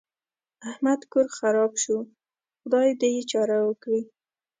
[0.69, 1.97] احمد کور خراپ شو؛
[2.61, 4.01] خدای دې يې چاره وکړي.